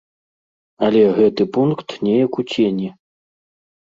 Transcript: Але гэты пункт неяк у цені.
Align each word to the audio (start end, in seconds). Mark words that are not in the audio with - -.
Але 0.87 1.03
гэты 1.19 1.43
пункт 1.57 1.89
неяк 2.07 2.31
у 2.41 2.47
цені. 2.55 2.89